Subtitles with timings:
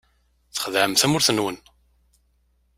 [0.55, 1.57] Txedɛem tamurt-nwen.